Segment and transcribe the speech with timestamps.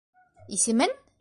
[0.53, 0.95] Исемен?!